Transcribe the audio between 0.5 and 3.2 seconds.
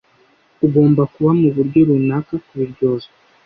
ugomba kuba muburyo runaka kubiryozwa